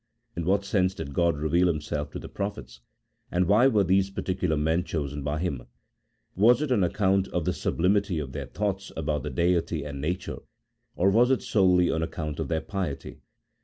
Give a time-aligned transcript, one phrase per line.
[0.35, 2.81] in what sense did G od reveal Himself to the prophets,
[3.29, 5.67] and why were these particular men chosen by Him?
[6.35, 10.39] Was it on account of the sublimity of their thoughts about the Deity and nature,
[10.95, 13.19] or was it solely on account of their piety